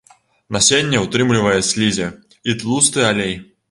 [0.57, 2.11] Насенне ўтрымлівае слізі
[2.49, 3.43] і тлусты алей.